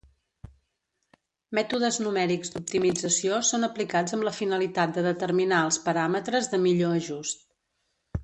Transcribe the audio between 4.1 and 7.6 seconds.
amb la finalitat de determinar els paràmetres de millor ajust.